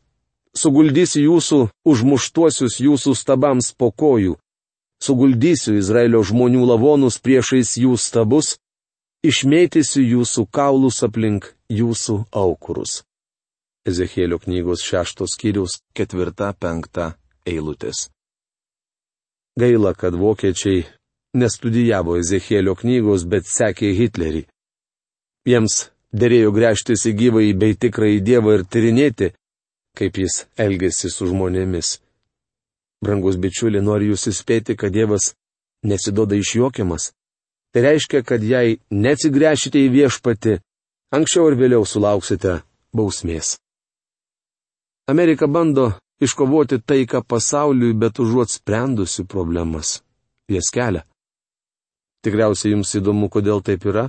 Suguldysiu 0.56 1.24
jūsų 1.24 1.58
užmuštuosius 1.84 2.78
jūsų 2.80 3.14
stabams 3.18 3.74
po 3.76 3.90
kojų. 3.90 4.38
Suguldysiu 5.04 5.76
Izraelio 5.78 6.22
žmonių 6.24 6.64
lavonus 6.70 7.20
priešais 7.22 7.76
jų 7.82 7.98
stabus 7.98 8.56
išmėtysiu 9.28 10.02
jūsų 10.04 10.46
kaulus 10.54 11.02
aplink 11.06 11.52
jūsų 11.72 12.18
aukurus. 12.32 13.02
Ezekėlio 13.88 14.38
knygos 14.42 14.84
šeštos 14.84 15.34
skyrius 15.36 15.78
ketvirta 15.96 16.52
penkta 16.52 17.14
eilutės. 17.48 18.08
Gaila, 19.58 19.94
kad 19.94 20.14
vokiečiai 20.14 20.84
nestudijavo 21.34 22.16
Ezekėlio 22.20 22.76
knygos, 22.78 23.24
bet 23.28 23.48
sekė 23.48 23.90
Hitlerį. 23.98 24.44
Jiems 25.48 25.88
dėrėjo 26.12 26.52
gręžtis 26.54 27.06
į 27.10 27.14
gyvąjį 27.22 27.54
bei 27.58 27.76
tikrąjį 27.82 28.20
Dievą 28.28 28.58
ir 28.58 28.64
tyrinėti, 28.64 29.32
kaip 29.98 30.20
jis 30.22 30.44
elgesi 30.56 31.10
su 31.10 31.28
žmonėmis. 31.28 31.98
Brangus 33.04 33.38
bičiuli, 33.40 33.82
noriu 33.84 34.14
jūs 34.14 34.28
įspėti, 34.32 34.76
kad 34.76 34.94
Dievas 34.94 35.32
nesidoda 35.86 36.38
išjuokiamas. 36.38 37.12
Tai 37.72 37.82
reiškia, 37.84 38.22
kad 38.24 38.42
jei 38.42 38.78
neatsigręšite 38.90 39.80
į 39.84 39.88
viešpati, 39.92 40.58
anksčiau 41.12 41.50
ar 41.50 41.56
vėliau 41.60 41.84
sulauksite 41.84 42.60
bausmės. 42.96 43.56
Amerika 45.08 45.46
bando 45.46 45.92
iškovoti 46.20 46.80
taiką 46.80 47.22
pasauliui, 47.28 47.94
bet 47.94 48.18
užuot 48.18 48.50
sprendusi 48.50 49.24
problemas. 49.24 50.00
Jas 50.48 50.70
kelia. 50.72 51.04
Tikriausiai 52.24 52.72
jums 52.72 52.94
įdomu, 52.98 53.28
kodėl 53.28 53.60
taip 53.62 53.84
yra? 53.86 54.08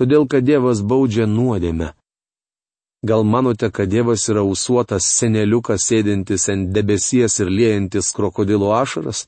Todėl, 0.00 0.24
kad 0.30 0.46
Dievas 0.46 0.80
baudžia 0.80 1.26
nuodėmę. 1.26 1.92
Gal 3.02 3.24
manote, 3.26 3.68
kad 3.70 3.90
Dievas 3.90 4.28
yra 4.30 4.44
usuotas 4.46 5.08
seneliukas 5.18 5.84
sėdintis 5.90 6.48
ant 6.52 6.70
debesies 6.72 7.40
ir 7.42 7.50
liejantis 7.50 8.12
krokodilo 8.16 8.70
ašaras? 8.78 9.26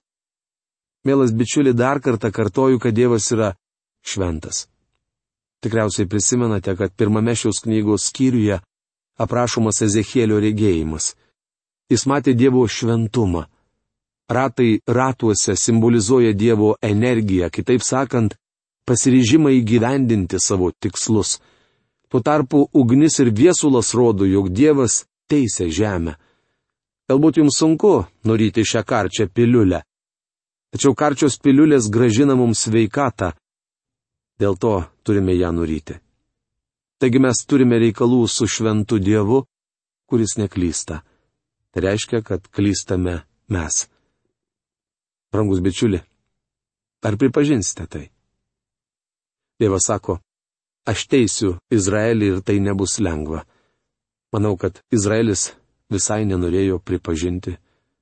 Mielas 1.04 1.32
bičiuli, 1.32 1.72
dar 1.72 2.00
kartą 2.00 2.30
kartoju, 2.32 2.78
kad 2.78 2.94
Dievas 2.94 3.30
yra 3.32 3.52
šventas. 4.04 4.68
Tikriausiai 5.60 6.08
prisimenate, 6.08 6.76
kad 6.76 6.92
pirmame 6.96 7.34
šios 7.36 7.60
knygos 7.64 8.08
skyriuje 8.08 8.60
aprašomas 9.20 9.82
Ezekėlio 9.84 10.40
regėjimas. 10.40 11.14
Jis 11.92 12.06
matė 12.08 12.34
Dievo 12.34 12.64
šventumą. 12.68 13.44
Ratai 14.28 14.80
ratuose 14.88 15.56
simbolizuoja 15.56 16.32
Dievo 16.32 16.74
energiją, 16.82 17.50
kitaip 17.52 17.84
sakant, 17.84 18.36
pasiryžimą 18.88 19.52
įgyvendinti 19.60 20.40
savo 20.40 20.70
tikslus. 20.72 21.38
Tuo 22.08 22.20
tarpu 22.20 22.68
ugnis 22.72 23.18
ir 23.20 23.32
viesulas 23.32 23.92
rodo, 23.94 24.24
jog 24.24 24.48
Dievas 24.48 25.04
teisė 25.28 25.68
žemę. 25.68 26.16
Galbūt 27.08 27.40
jums 27.40 27.58
sunku 27.60 28.06
nuryti 28.24 28.64
šią 28.64 28.84
karčią 28.88 29.28
piliulę. 29.28 29.82
Tačiau 30.74 30.90
karčios 30.98 31.36
piliulės 31.38 31.86
gražina 31.86 32.34
mums 32.34 32.64
sveikatą. 32.66 33.28
Dėl 34.42 34.56
to 34.58 34.72
turime 35.06 35.36
ją 35.38 35.52
nuryti. 35.54 35.94
Taigi 36.98 37.20
mes 37.22 37.44
turime 37.46 37.78
reikalų 37.78 38.24
su 38.26 38.48
šventu 38.50 38.98
Dievu, 38.98 39.44
kuris 40.10 40.34
neklysta. 40.34 41.04
Tai 41.70 41.84
reiškia, 41.84 42.24
kad 42.26 42.50
klystame 42.50 43.20
mes. 43.54 43.84
Brangus 45.30 45.62
bičiuli, 45.62 46.02
ar 47.06 47.18
pripažinsite 47.22 47.86
tai? 47.86 48.04
Dievas 49.62 49.86
sako, 49.86 50.18
aš 50.90 51.06
teisiu 51.06 51.54
Izraelį 51.70 52.32
ir 52.32 52.42
tai 52.42 52.58
nebus 52.58 52.98
lengva. 52.98 53.44
Manau, 54.34 54.56
kad 54.58 54.82
Izraelis 54.90 55.52
visai 55.86 56.24
nenorėjo 56.26 56.82
pripažinti 56.82 57.54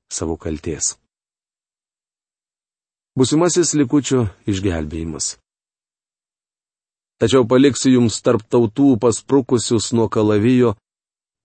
savo 0.09 0.41
kalties. 0.41 0.95
Būsimasis 3.13 3.75
likučio 3.77 4.23
išgelbėjimas. 4.49 5.35
Tačiau 7.21 7.45
paliksiu 7.45 7.91
jums 7.93 8.15
tarp 8.25 8.41
tautų 8.49 8.95
pasprukusius 9.03 9.91
nuo 9.93 10.07
kalavijo, 10.09 10.71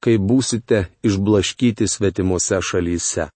kai 0.01 0.17
būsite 0.17 0.87
išblaškyti 1.05 1.91
svetimuose 1.93 2.63
šalyse. 2.71 3.29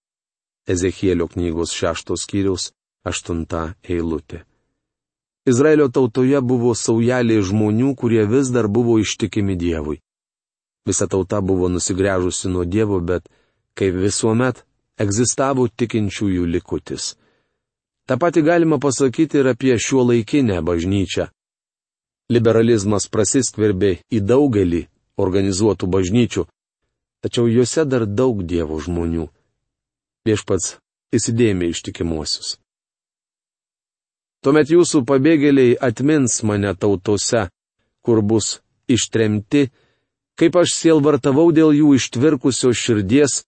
Ezekėlio 0.65 1.29
knygos 1.29 1.77
šeštos 1.77 2.25
skyriaus 2.25 2.71
aštunta 3.05 3.75
eilutė. 3.85 4.47
Izraelio 5.45 5.91
tautoje 5.93 6.41
buvo 6.41 6.73
saujelė 6.73 7.41
žmonių, 7.45 7.93
kurie 8.01 8.25
vis 8.31 8.49
dar 8.49 8.65
buvo 8.65 8.97
ištikimi 9.03 9.61
Dievui. 9.61 10.01
Visa 10.89 11.05
tauta 11.05 11.45
buvo 11.45 11.69
nusigręžusi 11.69 12.49
nuo 12.49 12.65
Dievo, 12.65 12.97
bet, 13.05 13.29
kaip 13.77 13.99
visuomet, 14.07 14.65
egzistavo 14.97 15.69
tikinčiųjų 15.69 16.49
likutis. 16.49 17.17
Ta 18.07 18.17
pati 18.19 18.43
galima 18.43 18.79
pasakyti 18.83 19.39
ir 19.39 19.53
apie 19.53 19.79
šiuo 19.79 20.09
laikinę 20.11 20.59
bažnyčią 20.67 21.29
liberalizmas 22.33 23.09
prasiskverbė 23.13 23.93
į 24.13 24.23
daugelį 24.25 24.87
organizuotų 25.21 25.89
bažnyčių, 25.95 26.47
tačiau 27.23 27.49
juose 27.51 27.85
dar 27.85 28.07
daug 28.07 28.43
Dievo 28.49 28.79
žmonių. 28.81 29.29
Viešpats 30.27 30.77
įsidėmė 31.13 31.73
ištikimuosius. 31.75 32.57
Tuomet 34.43 34.73
jūsų 34.75 35.05
pabėgėliai 35.07 35.77
atmins 35.89 36.41
mane 36.47 36.73
tautose, 36.75 37.47
kur 38.03 38.23
bus 38.23 38.59
ištremti, 38.91 39.69
kaip 40.39 40.57
aš 40.59 40.75
sielvartavau 40.79 41.51
dėl 41.55 41.75
jų 41.77 41.95
ištvirkusios 41.99 42.79
širdies, 42.79 43.43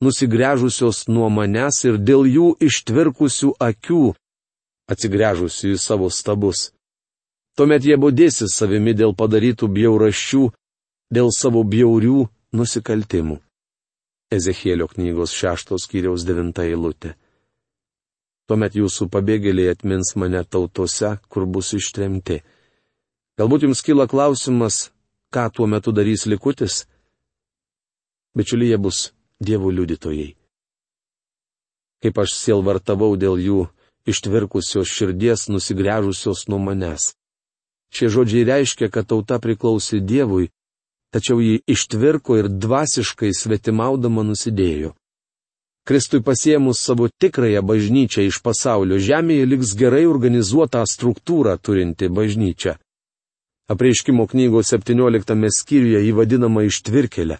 nusigręžusios 0.00 1.08
nuo 1.08 1.28
manęs 1.30 1.84
ir 1.88 1.98
dėl 1.98 2.26
jų 2.28 2.48
ištvirkusių 2.68 3.54
akių, 3.68 4.12
atsigręžusių 4.92 5.72
į 5.74 5.78
savo 5.80 6.10
stabus. 6.12 6.70
Tuomet 7.56 7.86
jie 7.88 7.96
būdėsi 7.96 8.50
savimi 8.52 8.92
dėl 8.92 9.16
padarytų 9.16 9.68
bjauraščių, 9.72 10.42
dėl 11.16 11.32
savo 11.32 11.64
bjaurių 11.64 12.26
nusikaltimų. 12.52 13.40
Ezekėlio 14.36 14.90
knygos 14.90 15.32
šeštos 15.32 15.86
kiriaus 15.88 16.26
devinta 16.26 16.66
eilutė. 16.66 17.14
Tuomet 18.46 18.76
jūsų 18.76 19.08
pabėgėliai 19.10 19.72
atmins 19.72 20.12
mane 20.20 20.42
tautose, 20.44 21.16
kur 21.30 21.46
bus 21.46 21.72
ištremti. 21.74 22.42
Galbūt 23.40 23.66
jums 23.66 23.82
kyla 23.82 24.06
klausimas, 24.10 24.90
ką 25.32 25.48
tuo 25.54 25.66
metu 25.66 25.94
darys 25.94 26.26
likutis? 26.30 26.84
Bičiulyje 28.36 28.76
bus 28.78 29.15
dievų 29.42 29.72
liudytojai. 29.78 30.34
Kaip 32.02 32.18
aš 32.22 32.36
sielvartavau 32.36 33.16
dėl 33.16 33.40
jų 33.40 33.60
ištvirkusios 34.06 34.88
širdies 34.88 35.48
nusigręžusios 35.48 36.46
nuo 36.48 36.58
manęs. 36.62 37.14
Šie 37.94 38.08
žodžiai 38.12 38.44
reiškia, 38.46 38.90
kad 38.90 39.08
tauta 39.10 39.38
priklausė 39.42 40.00
Dievui, 40.00 40.50
tačiau 41.14 41.40
jį 41.40 41.62
ištvirko 41.66 42.38
ir 42.40 42.48
dvasiškai 42.50 43.32
svetimaudama 43.34 44.24
nusidėjo. 44.26 44.94
Kristui 45.86 46.22
pasiemus 46.22 46.80
savo 46.82 47.06
tikrąją 47.08 47.62
bažnyčią 47.62 48.26
iš 48.26 48.40
pasaulio 48.42 48.98
žemėje 48.98 49.46
liks 49.46 49.74
gerai 49.78 50.02
organizuotą 50.10 50.82
struktūrą 50.82 51.54
turinti 51.62 52.10
bažnyčia. 52.10 52.74
Apreiškimo 53.70 54.26
knygos 54.26 54.74
17 54.74 55.50
skyriuje 55.58 56.02
įvadinama 56.10 56.66
ištvirkelė. 56.66 57.38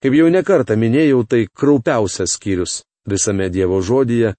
Kaip 0.00 0.14
jau 0.16 0.28
nekartą 0.32 0.78
minėjau, 0.80 1.24
tai 1.28 1.44
kraupiausias 1.46 2.36
skyrius 2.38 2.80
visame 3.08 3.50
Dievo 3.52 3.82
žodyje, 3.84 4.34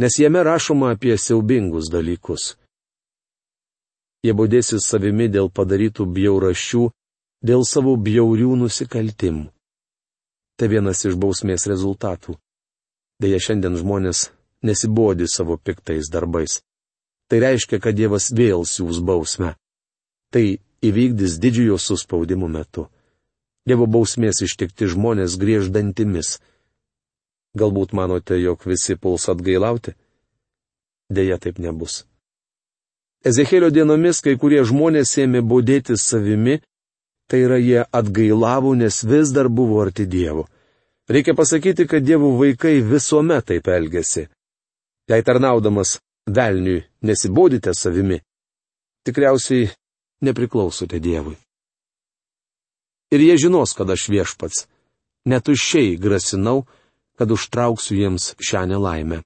nes 0.00 0.18
jame 0.20 0.42
rašoma 0.44 0.92
apie 0.94 1.16
siaubingus 1.16 1.88
dalykus. 1.92 2.56
Jie 4.20 4.34
baudėsi 4.36 4.76
savimi 4.84 5.30
dėl 5.32 5.48
padarytų 5.48 6.04
bjaurašių, 6.04 6.82
dėl 7.40 7.64
savo 7.64 7.96
bjaurių 7.96 8.58
nusikaltimų. 8.60 9.48
Tai 10.60 10.68
vienas 10.68 11.00
iš 11.08 11.16
bausmės 11.16 11.64
rezultatų. 11.72 12.36
Deja, 13.20 13.40
šiandien 13.40 13.78
žmonės 13.80 14.28
nesibodi 14.60 15.24
savo 15.28 15.56
piktais 15.56 16.12
darbais. 16.12 16.60
Tai 17.32 17.40
reiškia, 17.40 17.80
kad 17.80 17.96
Dievas 17.96 18.28
vėl 18.36 18.66
siūs 18.68 19.00
bausmę. 19.00 19.54
Tai 20.28 20.44
įvykdys 20.84 21.38
didžiojo 21.40 21.78
suspaudimo 21.80 22.48
metu. 22.48 22.90
Dievo 23.70 23.86
bausmės 23.86 24.40
ištikti 24.42 24.88
žmonės 24.90 25.36
grieždantimis. 25.38 26.40
Galbūt 27.54 27.92
manote, 27.94 28.34
jog 28.42 28.64
visi 28.66 28.96
puls 28.98 29.28
atgailauti? 29.30 29.92
Deja, 31.06 31.36
taip 31.38 31.60
nebus. 31.62 32.00
Ezekėlio 33.22 33.68
dienomis 33.70 34.22
kai 34.24 34.34
kurie 34.42 34.64
žmonės 34.66 35.12
ėmė 35.22 35.42
būdėti 35.46 35.94
savimi, 36.02 36.56
tai 37.30 37.44
yra 37.46 37.58
jie 37.62 37.84
atgailavo, 37.94 38.72
nes 38.74 39.02
vis 39.06 39.30
dar 39.36 39.46
buvo 39.46 39.78
arti 39.84 40.06
Dievo. 40.06 40.48
Reikia 41.06 41.36
pasakyti, 41.38 41.86
kad 41.86 42.02
Dievo 42.02 42.32
vaikai 42.40 42.80
visuomet 42.82 43.52
taip 43.52 43.70
elgesi. 43.70 44.24
Jei 45.10 45.22
tarnaudamas 45.22 46.00
velniui 46.26 46.82
nesibodite 47.06 47.74
savimi, 47.74 48.18
tikriausiai 49.06 49.70
nepriklausote 50.26 50.98
Dievui. 50.98 51.36
Ir 53.10 53.20
jie 53.20 53.36
žinos, 53.46 53.74
kad 53.74 53.90
aš 53.90 54.08
viešpats. 54.12 54.66
Netuščiai 55.26 55.98
grasinau, 56.00 56.64
kad 57.18 57.30
užtrauksiu 57.34 57.98
jiems 57.98 58.34
šią 58.40 58.64
nelaimę. 58.70 59.20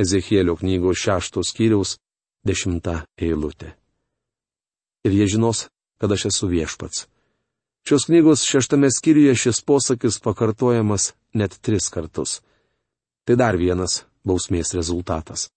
Ezekėlio 0.00 0.54
knygos 0.56 1.02
šeštos 1.02 1.50
skyriaus 1.52 1.98
dešimta 2.46 3.02
eilutė. 3.20 3.74
Ir 5.04 5.16
jie 5.16 5.26
žinos, 5.34 5.66
kad 6.00 6.12
aš 6.12 6.30
esu 6.30 6.48
viešpats. 6.48 7.08
Šios 7.84 8.06
knygos 8.08 8.44
šeštame 8.44 8.88
skyriuje 8.92 9.34
šis 9.36 9.62
posakis 9.64 10.20
pakartojamas 10.20 11.12
net 11.34 11.56
tris 11.60 11.88
kartus. 11.92 12.40
Tai 13.24 13.36
dar 13.36 13.56
vienas 13.56 14.04
bausmės 14.24 14.74
rezultatas. 14.76 15.48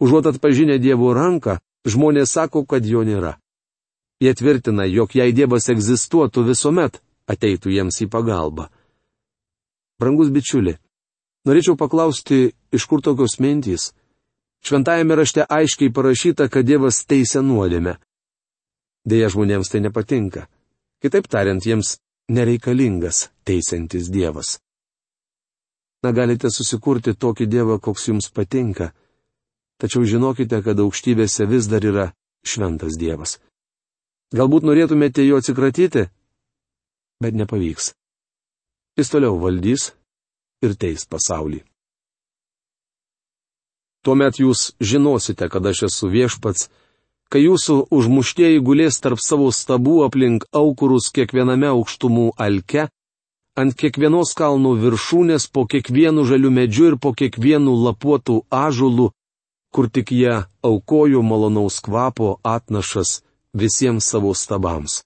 Užuot 0.00 0.28
atpažinę 0.28 0.76
Dievo 0.78 1.14
ranką, 1.16 1.56
žmonės 1.88 2.36
sako, 2.36 2.64
kad 2.68 2.84
jo 2.84 3.04
nėra. 3.04 3.36
Jie 4.20 4.32
tvirtina, 4.34 4.86
jog 4.88 5.12
jei 5.12 5.34
Dievas 5.36 5.68
egzistuotų 5.68 6.46
visuomet, 6.46 7.02
ateitų 7.28 7.72
jiems 7.74 8.00
į 8.00 8.08
pagalbą. 8.08 8.70
Brangus 10.00 10.30
bičiuli, 10.32 10.76
norėčiau 11.48 11.76
paklausti, 11.76 12.54
iš 12.72 12.86
kur 12.88 13.04
tokios 13.04 13.36
mintys? 13.40 13.90
Šventajame 14.64 15.14
rašte 15.20 15.44
aiškiai 15.44 15.92
parašyta, 15.92 16.48
kad 16.48 16.64
Dievas 16.66 17.04
teisė 17.04 17.42
nuodėmę. 17.44 17.98
Deja, 19.06 19.28
žmonėms 19.30 19.70
tai 19.70 19.84
nepatinka. 19.84 20.46
Kitaip 21.04 21.28
tariant, 21.30 21.62
jiems 21.62 21.98
nereikalingas 22.32 23.28
teisiantis 23.46 24.08
Dievas. 24.10 24.56
Na 26.02 26.12
galite 26.16 26.50
susikurti 26.50 27.14
tokį 27.14 27.46
Dievą, 27.52 27.76
koks 27.84 28.08
jums 28.08 28.30
patinka, 28.32 28.90
tačiau 29.80 30.08
žinokite, 30.08 30.62
kad 30.64 30.80
aukštybėse 30.80 31.46
vis 31.46 31.68
dar 31.70 31.84
yra 31.84 32.08
šventas 32.46 32.96
Dievas. 32.98 33.36
Galbūt 34.34 34.64
norėtumėte 34.66 35.22
jo 35.22 35.38
atsikratyti, 35.38 36.08
bet 37.22 37.36
nepavyks. 37.38 37.92
Jis 38.98 39.12
toliau 39.12 39.36
valdys 39.38 39.92
ir 40.66 40.74
teis 40.74 41.04
pasaulį. 41.06 41.60
Tuomet 44.02 44.40
jūs 44.40 44.72
žinosite, 44.82 45.46
kad 45.50 45.66
aš 45.66 45.86
esu 45.88 46.10
viešpats, 46.10 46.66
kai 47.30 47.44
jūsų 47.44 47.76
užmuštieji 47.94 48.62
gulės 48.66 48.98
tarp 49.02 49.22
savo 49.22 49.52
stabų 49.54 50.00
aplink 50.06 50.46
aukurus 50.50 51.10
kiekviename 51.14 51.70
aukštumų 51.70 52.32
alke, 52.38 52.88
ant 53.54 53.78
kiekvienos 53.78 54.34
kalnų 54.38 54.74
viršūnės, 54.82 55.46
po 55.54 55.66
kiekvienu 55.70 56.26
žaliu 56.26 56.50
medžiu 56.50 56.90
ir 56.92 56.98
po 56.98 57.14
kiekvienu 57.14 57.74
lapuotų 57.84 58.40
ažulų, 58.50 59.12
kur 59.70 59.90
tik 59.90 60.10
jie 60.10 60.42
aukojo 60.66 61.22
malonaus 61.22 61.78
kvapo 61.82 62.38
atnašas 62.42 63.20
visiems 63.56 64.04
savo 64.04 64.34
stabams. 64.34 65.00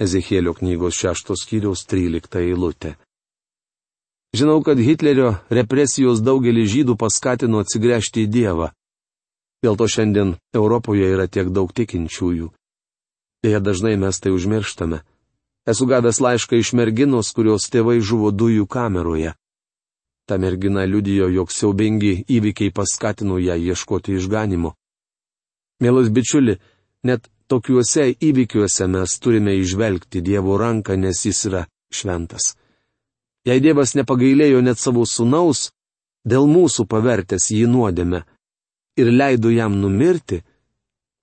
Ezekėlio 0.00 0.54
knygos 0.56 0.96
šeštos 0.96 1.44
skyriaus 1.44 1.84
13 1.90 2.40
eilutė. 2.40 2.94
Žinau, 4.36 4.60
kad 4.62 4.78
Hitlerio 4.78 5.34
represijos 5.50 6.20
daugelį 6.22 6.64
žydų 6.68 6.98
paskatino 7.00 7.62
atsigręžti 7.64 8.26
į 8.26 8.32
Dievą. 8.32 8.70
Dėl 9.64 9.78
to 9.80 9.88
šiandien 9.90 10.36
Europoje 10.54 11.08
yra 11.14 11.26
tiek 11.26 11.48
daug 11.50 11.72
tikinčiųjų. 11.74 12.52
Deja, 13.42 13.60
dažnai 13.60 13.96
mes 13.96 14.20
tai 14.20 14.30
užmirštame. 14.34 15.00
Esu 15.68 15.86
gavęs 15.88 16.20
laišką 16.24 16.60
iš 16.60 16.72
merginos, 16.78 17.32
kurios 17.34 17.66
tėvai 17.72 17.98
žuvo 18.00 18.30
dujų 18.30 18.68
kameroje. 18.70 19.34
Ta 20.28 20.38
mergina 20.38 20.84
liudijo, 20.84 21.28
jog 21.32 21.50
siaubingi 21.52 22.24
įvykiai 22.28 22.72
paskatino 22.72 23.40
ją 23.40 23.56
ieškoti 23.56 24.14
išganimo. 24.20 24.74
Mielas 25.80 26.12
bičiuli, 26.12 26.58
net 27.02 27.30
tokiuose 27.48 28.10
įvykiuose 28.28 28.88
mes 28.92 29.18
turime 29.22 29.54
išvelgti 29.58 30.22
Dievo 30.24 30.58
ranką, 30.60 30.96
nes 30.96 31.24
jis 31.26 31.44
yra 31.50 31.64
šventas. 31.92 32.54
Jei 33.48 33.60
Dievas 33.64 33.94
nepagailėjo 33.96 34.60
net 34.64 34.78
savo 34.78 35.06
sunaus, 35.06 35.70
dėl 36.28 36.48
mūsų 36.50 36.86
pavertęs 36.90 37.50
jį 37.54 37.66
nuodėme 37.70 38.24
ir 39.00 39.12
leido 39.14 39.52
jam 39.54 39.78
numirti, 39.80 40.42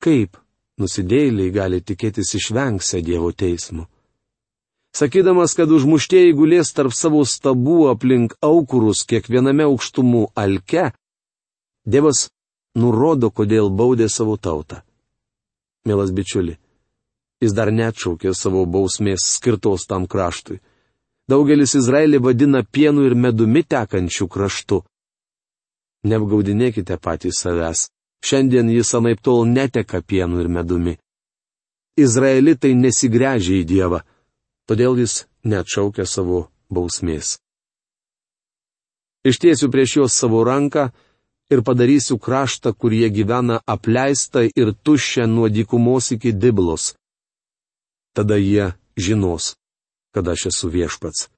kaip 0.01 0.39
nusidėjėliai 0.81 1.51
gali 1.53 1.81
tikėtis 1.81 2.33
išvengsią 2.39 3.03
Dievo 3.05 3.31
teismų? 3.31 3.85
sakydamas, 4.95 5.55
kad 5.57 5.71
užmuštieji 5.71 6.33
gulės 6.37 6.71
tarp 6.75 6.93
savo 6.95 7.23
stabų 7.27 7.89
aplink 7.91 8.35
aukurus 8.45 9.03
kiekviename 9.09 9.67
aukštumų 9.67 10.29
alke, 10.39 10.91
Dievas 11.85 12.29
nurodo, 12.81 13.29
kodėl 13.29 13.67
baudė 13.69 14.07
savo 14.09 14.39
tautą. 14.41 14.81
Mielas 15.85 16.11
bičiuli, 16.11 16.55
jis 17.41 17.53
dar 17.53 17.71
neatšaukė 17.73 18.33
savo 18.33 18.65
bausmės 18.65 19.25
skirtos 19.35 19.85
tam 19.89 20.07
kraštui. 20.09 20.59
Daugelis 21.29 21.75
Izraelį 21.77 22.21
vadina 22.21 22.63
pienu 22.63 23.05
ir 23.05 23.15
medumi 23.15 23.63
tekančių 23.63 24.27
kraštu. 24.29 24.81
Neapgaudinėkite 26.05 26.97
patys 27.01 27.41
savęs. 27.41 27.87
Šiandien 28.25 28.69
jis 28.73 28.93
anaip 28.97 29.21
tol 29.21 29.45
neteka 29.45 30.01
pienu 30.01 30.41
ir 30.41 30.49
medumi. 30.49 30.97
Izraelitai 31.97 32.73
nesigręžia 32.77 33.61
į 33.61 33.65
Dievą 33.69 34.01
todėl 34.69 34.97
jis 34.99 35.23
neatšaukia 35.45 36.05
savo 36.09 36.47
bausmės. 36.73 37.37
Ištiesiu 39.25 39.71
prieš 39.73 39.97
juos 39.99 40.17
savo 40.17 40.43
ranką 40.45 40.89
ir 41.53 41.61
padarysiu 41.67 42.17
kraštą, 42.17 42.73
kur 42.73 42.93
jie 42.93 43.09
gyvena 43.09 43.59
apleistą 43.75 44.45
ir 44.55 44.73
tuščią 44.85 45.27
nuo 45.27 45.49
dykumos 45.49 46.11
iki 46.15 46.33
diblos. 46.33 46.93
Tada 48.15 48.37
jie 48.37 48.73
žinos, 48.97 49.55
kad 50.13 50.27
aš 50.27 50.47
esu 50.51 50.71
viešpats. 50.75 51.29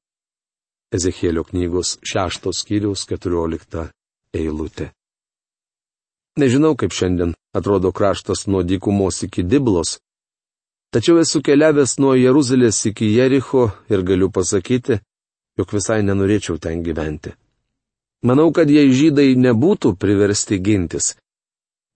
Ezekėlio 0.96 1.44
knygos 1.44 1.98
šeštos 2.10 2.64
skyriaus 2.64 3.04
keturiolikta 3.10 3.90
eilutė. 4.34 4.94
Nežinau, 6.38 6.76
kaip 6.80 6.94
šiandien 6.94 7.34
atrodo 7.58 7.92
kraštas 7.92 8.46
nuo 8.48 8.62
dykumos 8.64 9.24
iki 9.26 9.44
diblos, 9.44 9.98
Tačiau 10.88 11.18
esu 11.20 11.42
keliavęs 11.44 11.98
nuo 12.00 12.14
Jeruzalės 12.16 12.78
iki 12.88 13.10
Jericho 13.12 13.66
ir 13.92 14.06
galiu 14.08 14.30
pasakyti, 14.32 14.96
jog 15.60 15.74
visai 15.76 16.00
nenorėčiau 16.08 16.56
ten 16.64 16.80
gyventi. 16.86 17.34
Manau, 18.26 18.50
kad 18.54 18.70
jei 18.70 18.90
žydai 18.90 19.36
nebūtų 19.38 19.94
priversti 20.02 20.58
gintis, 20.58 21.14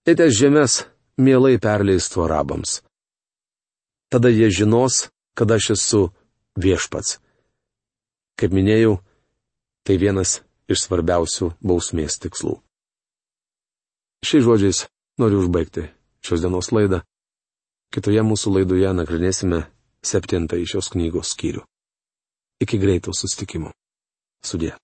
tai 0.06 0.14
tas 0.18 0.34
žemės 0.38 0.84
mielai 1.18 1.58
perleistų 1.58 2.26
arabams. 2.26 2.80
Tada 4.12 4.30
jie 4.30 4.50
žinos, 4.52 5.08
kad 5.34 5.50
aš 5.50 5.72
esu 5.74 6.02
viešpats. 6.60 7.18
Kaip 8.38 8.54
minėjau, 8.54 9.00
tai 9.82 9.98
vienas 9.98 10.40
iš 10.70 10.86
svarbiausių 10.86 11.52
bausmės 11.64 12.20
tikslų. 12.22 12.58
Šiais 14.22 14.44
žodžiais 14.46 14.84
noriu 15.18 15.42
užbaigti 15.42 15.88
šios 16.22 16.44
dienos 16.44 16.70
laidą. 16.70 17.02
Kitoje 17.92 18.22
mūsų 18.24 18.54
laidoje 18.56 18.92
nagrinėsime 18.94 19.64
septintąjį 20.06 20.70
šios 20.74 20.92
knygos 20.94 21.34
skyrių. 21.34 21.66
Iki 22.62 22.78
greito 22.78 23.12
sustikimo. 23.16 23.74
Sudė. 24.46 24.76